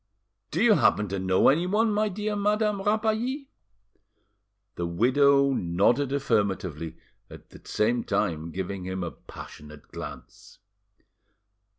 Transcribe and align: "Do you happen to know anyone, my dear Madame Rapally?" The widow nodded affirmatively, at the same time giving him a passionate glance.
"Do 0.49 0.63
you 0.63 0.73
happen 0.73 1.07
to 1.09 1.19
know 1.19 1.47
anyone, 1.47 1.93
my 1.93 2.09
dear 2.09 2.35
Madame 2.35 2.81
Rapally?" 2.81 3.49
The 4.73 4.87
widow 4.87 5.51
nodded 5.53 6.11
affirmatively, 6.11 6.97
at 7.29 7.51
the 7.51 7.61
same 7.65 8.03
time 8.03 8.49
giving 8.49 8.85
him 8.87 9.03
a 9.03 9.11
passionate 9.11 9.89
glance. 9.89 10.57